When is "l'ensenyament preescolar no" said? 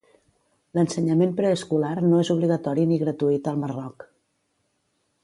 0.77-2.23